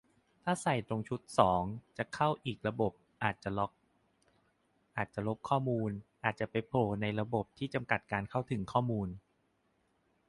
[0.43, 1.63] ถ้าใส่ตรงชุดสอง
[1.97, 3.71] จะเข้าอีกระบบ อาจจะล็อก
[4.97, 5.91] อาจจะลบข้อมูล
[6.23, 9.09] อาจจะไปโผล่ในระบบที่จำกัดการเข้าถึงข้อมูล